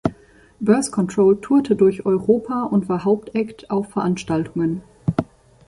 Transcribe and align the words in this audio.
Birth 0.59 0.91
Control 0.91 1.35
tourte 1.41 1.75
durch 1.75 2.07
Europa 2.07 2.63
und 2.63 2.89
war 2.89 3.03
Hauptact 3.03 3.69
auf 3.69 3.89
Veranstaltungen. 3.91 4.81